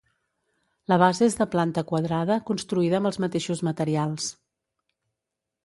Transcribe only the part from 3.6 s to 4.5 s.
materials.